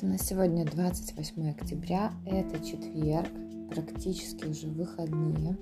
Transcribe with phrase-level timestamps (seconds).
[0.00, 3.28] У нас сегодня 28 октября, это четверг,
[3.68, 5.58] практически уже выходные.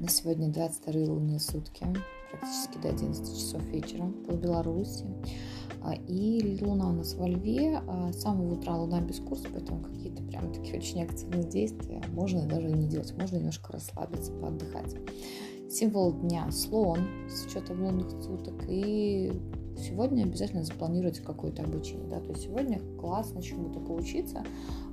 [0.00, 1.86] На сегодня 22 лунные сутки,
[2.30, 5.04] практически до 11 часов вечера по Беларуси.
[5.82, 9.84] А, и луна у нас во льве, а с самого утра луна без курса, поэтому
[9.84, 14.96] какие-то прям такие очень активные действия можно даже не делать, можно немножко расслабиться, поотдыхать.
[15.70, 16.98] Символ дня слон
[17.28, 19.32] с учетом лунных суток и
[19.80, 24.44] сегодня обязательно запланируйте какое-то обучение, да, то есть сегодня классно чему только учиться,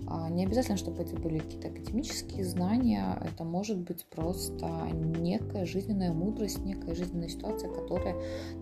[0.08, 6.14] а не обязательно, чтобы это были какие-то академические знания, это может быть просто некая жизненная
[6.14, 8.16] мудрость, некая жизненная ситуация, которая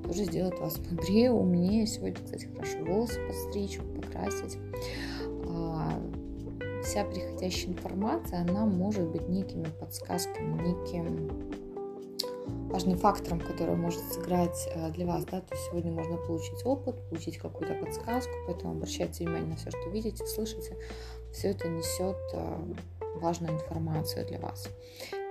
[0.03, 1.85] тоже сделает вас мудрее, умнее.
[1.85, 4.57] Сегодня, кстати, хорошо волосы подстричь, покрасить.
[5.47, 6.01] А,
[6.83, 11.64] вся приходящая информация, она может быть некими подсказками, неким
[12.75, 15.23] важным фактором, который может сыграть э, для вас.
[15.23, 15.39] Да?
[15.39, 19.89] То есть сегодня можно получить опыт, получить какую-то подсказку, поэтому обращайте внимание на все, что
[19.91, 20.75] видите, слышите.
[21.31, 22.73] Все это несет э,
[23.21, 24.67] важную информацию для вас.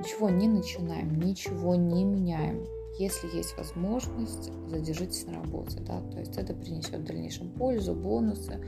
[0.01, 2.67] Ничего не начинаем, ничего не меняем.
[2.99, 8.59] Если есть возможность, задержитесь на работе, да, то есть это принесет в дальнейшем пользу, бонусы.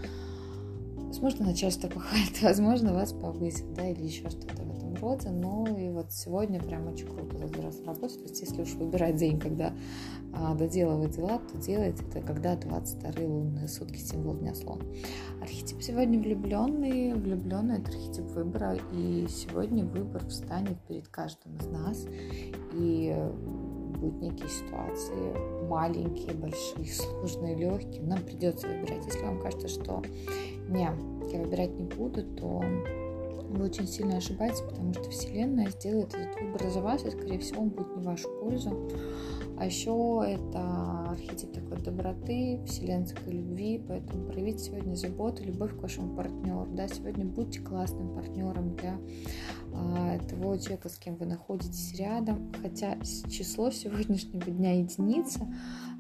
[0.97, 4.55] Возможно, начальство пахает, возможно, вас повысит, да, или еще что-то
[5.01, 8.17] роде, но и вот сегодня прям очень круто задержаться на работе.
[8.17, 9.73] То есть если уж выбирать день, когда
[10.33, 14.83] а, доделывать дела, то делайте это когда 22 лунные сутки, символ дня слон.
[15.41, 22.07] Архетип сегодня влюбленный, влюбленный это архетип выбора, и сегодня выбор встанет перед каждым из нас,
[22.73, 23.15] и
[23.97, 29.05] будут некие ситуации, маленькие, большие, сложные, легкие, нам придется выбирать.
[29.07, 30.03] Если вам кажется, что
[30.69, 30.91] не,
[31.33, 32.63] я выбирать не буду, то
[33.57, 37.63] вы очень сильно ошибаетесь, потому что Вселенная сделает этот выбор за вас, и, скорее всего,
[37.63, 38.89] он будет не в вашу пользу.
[39.59, 46.15] А еще это архетип такой доброты, вселенской любви, поэтому проявите сегодня заботу, любовь к вашему
[46.15, 46.67] партнеру.
[46.73, 48.99] Да, сегодня будьте классным партнером для
[49.73, 52.53] а, того человека, с кем вы находитесь рядом.
[52.61, 52.99] Хотя
[53.31, 55.47] число сегодняшнего дня единица,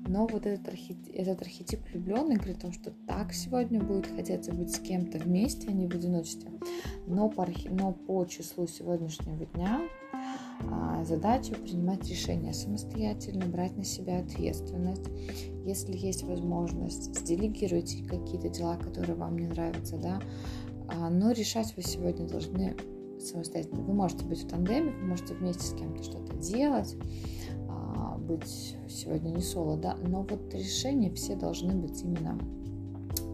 [0.07, 4.53] но вот этот архетип, этот архетип влюбленный говорит о том, что так сегодня будет хотеться
[4.53, 6.51] быть с кем-то вместе, а не в одиночестве.
[7.07, 7.29] Но
[7.71, 9.83] но по числу сегодняшнего дня
[10.71, 15.09] а, задача принимать решения самостоятельно, брать на себя ответственность.
[15.65, 20.21] Если есть возможность, сделегируйте какие-то дела, которые вам не нравятся, да,
[20.89, 22.77] а, но решать вы сегодня должны
[23.21, 23.83] самостоятельно.
[23.83, 26.97] Вы можете быть в тандеме, вы можете вместе с кем-то что-то делать,
[28.27, 32.39] быть сегодня не соло, да, но вот решения все должны быть именно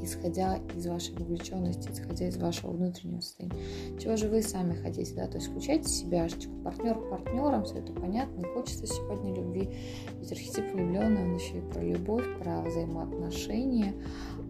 [0.02, 3.98] исходя из вашей вовлеченности, исходя из вашего внутреннего состояния.
[3.98, 6.28] Чего же вы сами хотите, да, то есть включайте себя,
[6.64, 9.70] партнер партнером, все это понятно, и хочется сегодня любви,
[10.18, 13.94] ведь архетип влюбленный, он еще и про любовь, про взаимоотношения,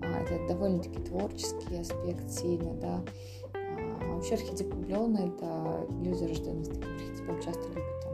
[0.02, 3.04] а, это довольно-таки творческий аспект сильно, да,
[3.54, 8.12] а, вообще архетип влюбленный, это люди, рожденные с таким архетипом, часто любят там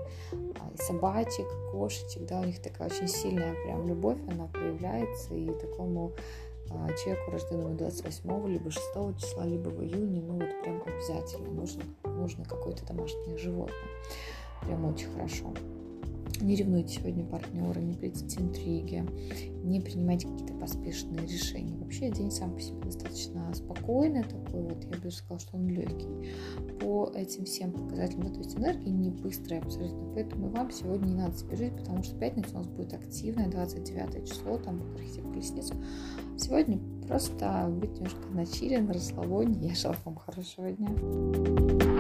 [0.77, 6.48] собачек, кошечек, да, у них такая очень сильная прям любовь, она проявляется, и такому а,
[6.69, 8.87] человеку, рожденному 28 либо 6
[9.19, 13.89] числа, либо в июне, ну вот прям обязательно нужно, нужно какое-то домашнее животное.
[14.63, 15.53] Прям очень хорошо.
[16.41, 19.05] Не ревнуйте сегодня партнера, не плетите интриги,
[19.65, 21.77] не принимайте какие-то поспешные решения.
[21.77, 25.69] Вообще день сам по себе достаточно спокойный такой, вот я бы даже сказала, что он
[25.69, 26.33] легкий
[26.81, 28.33] по этим всем показателям.
[28.33, 32.55] То есть энергия не быстрая абсолютно, поэтому вам сегодня не надо спешить, потому что пятница
[32.55, 35.75] у нас будет активная, 29 число, там будет архетип колесница.
[36.37, 39.69] Сегодня просто быть немножко на чиле, на расслабоне.
[39.69, 41.98] Я желаю вам хорошего дня.